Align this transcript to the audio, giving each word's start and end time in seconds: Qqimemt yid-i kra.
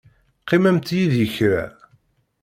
Qqimemt 0.41 0.87
yid-i 0.97 1.25
kra. 1.35 1.65